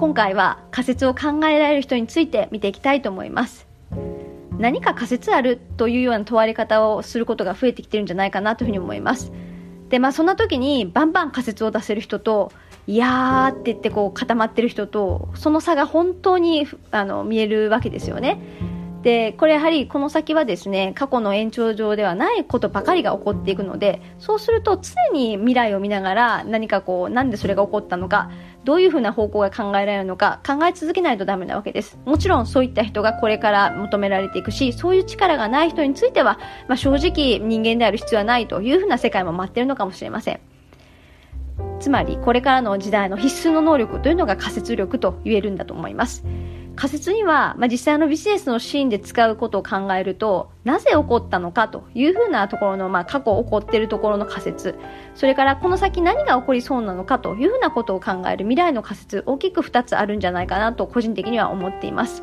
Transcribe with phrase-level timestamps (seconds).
[0.00, 3.68] 今回は仮説を考えられる人について見ていきたいと思います。
[4.56, 9.30] 何か仮説あるというような問われ方をすることが増えてきてるんじゃないかなというふうに思います。
[9.90, 12.50] でまあそんな時にバンバン仮説を出せる人と
[12.86, 18.40] いやーって言ってこう固まってる人とその差が本当にあの見えるわけですよね。
[19.02, 28.30] でこれやはりこの先はですね過去の延長上ではないことばかりが起こっていくのでそうすると常に未来を見ながら何かこうなんでそれが起こったのか
[28.64, 31.98] どういうふうな方向が考えられるのか考え続けないとダメなわけです。
[32.04, 40.40] もちろんそういった人がこれから求められていくしそういう力がない人については、まあ、正直人間である必要はないというふうな世界も待ってるのかもしれません。
[41.80, 46.24] つまりこれからの時代の必須の能力というのが仮説力と言えるんだと思います。
[46.80, 54.76] 仮説には、まあ、実際のビジネスのシーンで使うことを考えるとなぜ起こったのかというふうなところの、まあ、過去起こっているところの仮説
[55.14, 62.22] それからこの先何が起こりそうなのかというふうなことを考える未来の仮説大きく2つあるんじゃないかなと個人的には思っています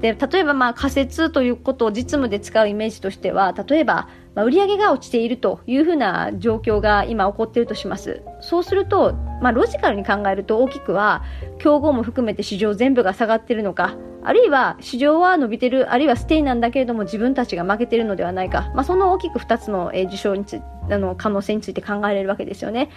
[0.00, 8.22] で例えばまあ仮説ということを実務で使うイメージとしては例えばまあ、売上が落ちているというふうな状況が今起こっているとします。
[8.40, 11.24] そうすると、まあ、ロジカルに考えると大きくは、
[11.60, 22.90] 競合も含めて市場全部が下がっているのか、あるいは市場は伸びてる、あるいはステイなんだけれども自分たちが負けているのではないか、まあ、その大きく2つの、えー、事象につあの可能性について考えられるわけですよね。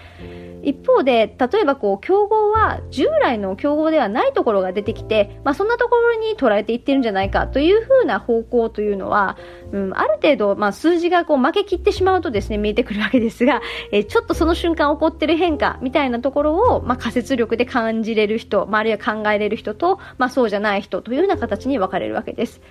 [0.64, 9.38] 一方で、例えばこう競合は従来の競合ではないところが出てきて、まあ、そんなところに捉えていってるんじゃないかというふうな方向というのは、
[9.72, 13.62] うん、ある程度、まあ、数字がこう負けきってしまうとですね見えてくるわけですが、
[13.92, 22.62] えー、ちょっとその瞬間起こってる変化みたいなところを、まあ、仮説力で感じれる人、まあ、あるいは考えれる人と、まあ、そうじゃない人というような形に分かれるわけです。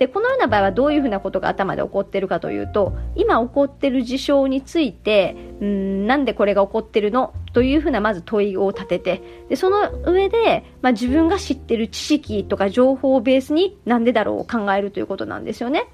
[0.00, 15.84] でこのような場合はどういうふうなことが頭で起こっているかというと今起こっている事象についてんなんでこれが起こっているのというふうなまず問いを立ててでその上で、まあ、自分が知っている知識とか情報をベースになんでだろうを考えるということなんですよね。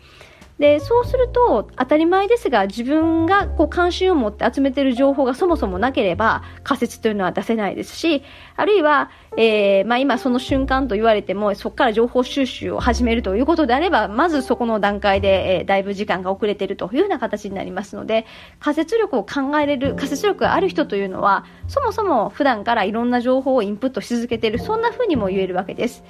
[0.58, 8.22] でそうすると当たり前ですが自分がこう関心を持って集めている情報がそもそもなければ仮説というのは出せないですし
[8.56, 18.24] あるいは、えーまあ、今その瞬間と言われてもそこから情報収集を始めるということであればまずそこの段階で、えー、だいぶ時間が遅れているというような形になりますので
[18.58, 26.02] 仮説力を考えれる仮説力がある人というのはそもそも普段からいろんな情報をインプットし続けているそんなふうにも言えるわけです。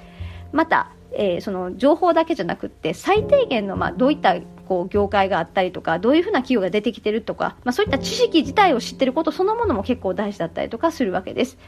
[0.53, 4.37] またえー、その情報だけじゃなくって最低限の、まあ、どういった
[4.69, 11.59] こう業界があったりとかどういうふうな企業が出てきてるとか、まあ、そういった知識自体を知ってることそのものも結構大事だったりとかするわけです。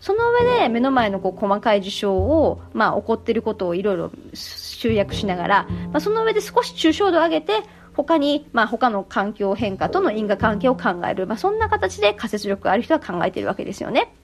[0.00, 7.62] その上で目の前のこう細かい事象を、まあ、起こっていることをいろいろ集約しながら、まあ、その上で少し抽象度を上げて
[7.92, 14.14] 他に、まあ、他の環境変化との因果関係を考える、まあ、そんな形で仮説力がある人は考えているわけですよね。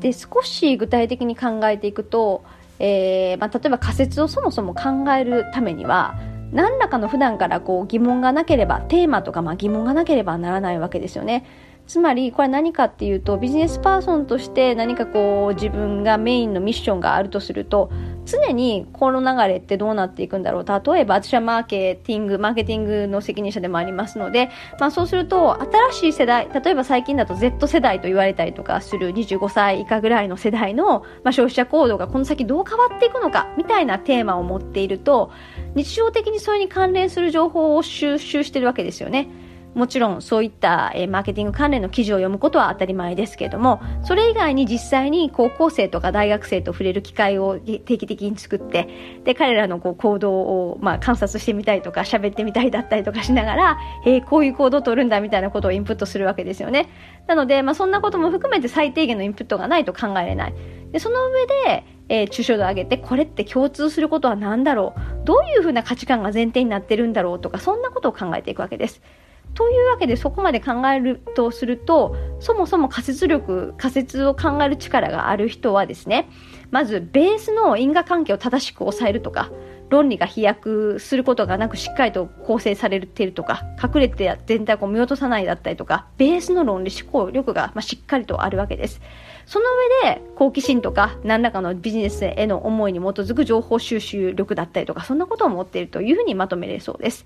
[0.00, 2.44] で少し具体的に考えていくと
[2.78, 6.18] えーまあ、例えば仮説をそもそも考えるためには
[6.52, 11.44] 何らかの普段からこう疑問がなければテーマとかまあ疑問がなければならないわけですよね。
[11.86, 17.90] つまりこれ何かっていうとビジネスパーソンとして何かこう自分がメインのミッションがあるとすると
[18.30, 25.60] 常にこの流れってどうなっていくんだろう例えば私はマーケティングマーケティングの責任者でもありますので、まあ、そうすると
[25.92, 35.32] 新しい世代例えば最近だと Z 世代と言われたりとかする25歳以下ぐらいの世代の、まあ、消費者行動がこの先どう変わっていくのかみたいなテーマを持っていると
[35.74, 39.28] 日常的にそれに関連する情報を収集してるわけですよね。
[39.78, 56.88] もちろんそういった、え、マーケティング関連の記事を読むことは当たり前ですけれどもそれ以外に実際に高校生とか大学生と触れる機会を定期的に作ってで彼らのこう行動を、まあ、観察してみたりとか喋ってみたりだったりとかしながら、えー、こういう行動を取るんだみたいなことをインプットするわけですよね。
[57.28, 60.54] なので、まあ、そんなことも含めて最低限のインプットがないと考えれない。
[60.90, 65.26] でその上でえー、抽象度を上げてこれって共通することは何だろう？
[65.26, 67.38] どういうふうな価値観が前提になってるんだろう？
[67.38, 69.02] とかそんなことを考えていくわけです。
[69.58, 76.28] というわけでそこまで考えるとするとそもそも仮説力仮説を考える力がある人はですね
[76.70, 79.50] まずベースの因果関係を正しく抑えるとか
[79.88, 89.00] 論理が飛躍することがなくしっかりと構成されているとか隠れて全体を見落とさないだったりとかベースの論理思考力がしっかりとあるわけです。
[89.44, 89.66] その
[90.04, 97.24] 上で好奇心とか何らかのビジネスへの思いに基づく情報収集力だったりとかそんなことを持っているというふうにまとめれそうです。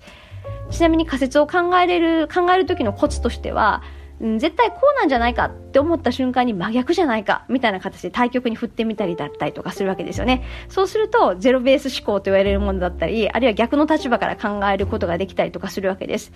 [0.73, 3.83] ちなみに仮説を考えれる考える時のコツとしては
[4.25, 10.43] ん、絶対こうなんじゃないかって思った瞬間に真逆じゃないかみたいな形で対局に振ってみたりだったりとかするわけですよね。
[10.69, 16.31] そうするとゼロベース思考と言われるものだったり、あるいは逆の立場から考えることができたりとかするわけです。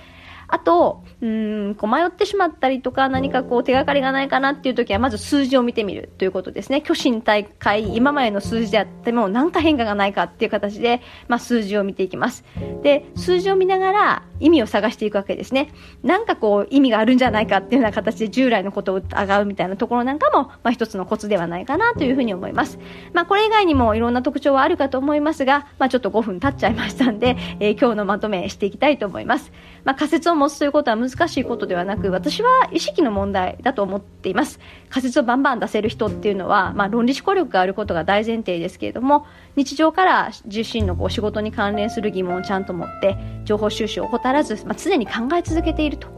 [0.49, 6.81] あと、うん、こう迷ってしまったりとか、何かこう手がかりがないかなっていう時は、まず数字を見てみるということですね。
[6.81, 12.45] 虚心大会、今までの数字であっても何か変化がないかっていう形で、まあ、数字を見ていきます。
[12.81, 15.71] で、数字を見ながら意味を探していくわけですね。
[16.03, 22.79] なんかこう意味があるんじゃないかっていうような形で従来のことを疑うみたいなところなんかも、まあ、一つのコツではないかなというふうに思います。
[23.13, 29.51] まあ、これ以外にもいろんな特徴はあるかと思いますが、まあ、ちょっと5分経っちゃいましたんで、えー、今日のまとめしていきたいと思います。
[29.83, 34.59] まあ、仮説を持つということは難しいことではなく、私は意識の問題だと思っています。
[34.89, 39.25] 仮説をバンバン出せる人っていうのは、まあ、論理思考力があることが大前提ですけれども、
[39.55, 46.15] 日常から自身のこう仕事に関連する疑問をちゃんと持って、情報収集を怠らず、まあ、常に考え続けていると。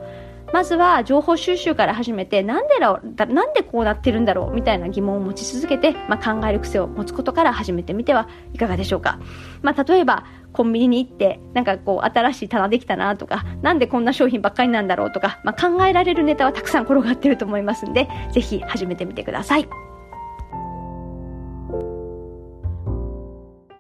[0.52, 9.20] まずは情報収集から始めて、なんでなんでこうなってるんだろうみたいな疑問を持ち続けて、まあ、考える癖を持つことから始めてみてはいかがでしょうか。
[9.62, 19.68] まあ、例えば、コンビニに行って、なんかこう、新しい棚できたなとか、なんでこんな商品ばっかりなんだろうとか、まあ、考えられるネタはたくさん転がってると思いますんで、ぜひ始めてみてください。